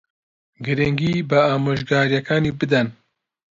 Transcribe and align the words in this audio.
گرنگی 0.65 1.13
بە 1.29 1.37
ئامۆژگارییەکانی 1.49 2.55
بدەن. 2.59 2.87